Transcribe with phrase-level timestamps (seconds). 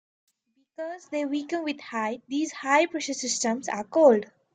[0.55, 4.25] Because they weaken with height, these high-pressure systems are cold.